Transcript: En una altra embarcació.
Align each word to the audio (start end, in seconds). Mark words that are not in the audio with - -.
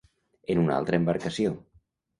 En 0.53 0.61
una 0.63 0.79
altra 0.79 1.01
embarcació. 1.03 1.57